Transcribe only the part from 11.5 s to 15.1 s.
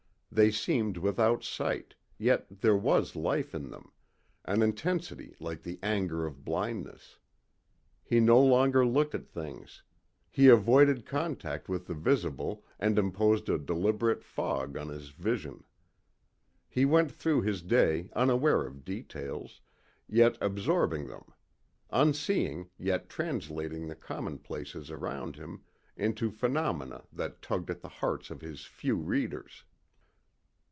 with the visible and imposed a deliberate fog on his